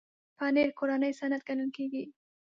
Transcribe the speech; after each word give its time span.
پنېر 0.37 0.69
کورنی 0.77 1.11
صنعت 1.19 1.41
ګڼل 1.47 1.69
کېږي. 1.77 2.03